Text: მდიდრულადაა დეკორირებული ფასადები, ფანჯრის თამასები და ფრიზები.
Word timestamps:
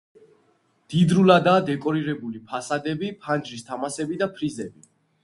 მდიდრულადაა 0.85 1.59
დეკორირებული 1.67 2.41
ფასადები, 2.53 3.11
ფანჯრის 3.27 3.67
თამასები 3.69 4.19
და 4.23 4.31
ფრიზები. 4.39 4.89